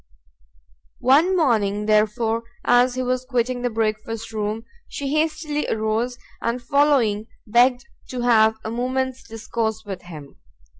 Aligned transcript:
One 0.99 1.37
morning, 1.37 1.85
therefore, 1.85 2.41
as 2.65 2.95
he 2.95 3.03
was 3.03 3.23
quitting 3.23 3.61
the 3.61 3.69
breakfast 3.69 4.33
room, 4.33 4.65
she 4.87 5.09
hastily 5.15 5.67
arose, 5.67 6.17
and 6.41 6.59
following, 6.59 7.27
begged 7.45 7.85
to 8.09 8.21
have 8.21 8.55
a 8.65 8.71
moment's 8.71 9.21
discourse 9.21 9.85
with 9.85 10.01
him. 10.01 10.37